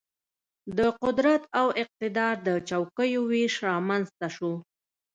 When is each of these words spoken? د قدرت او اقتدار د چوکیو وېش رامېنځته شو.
د 0.77 0.79
قدرت 1.01 1.43
او 1.59 1.67
اقتدار 1.81 2.33
د 2.47 2.49
چوکیو 2.69 3.21
وېش 3.31 3.53
رامېنځته 3.67 4.27
شو. 4.35 4.51